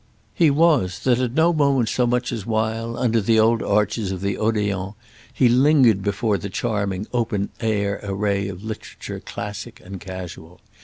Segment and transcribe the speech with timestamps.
[0.33, 4.21] He was that at no moment so much as while, under the old arches of
[4.21, 4.95] the Odéon,
[5.31, 10.59] he lingered before the charming open air array of literature classic and casual.